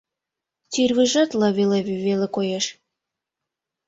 [0.71, 2.65] Тӱрвыжат лыве-лыве веле коеш.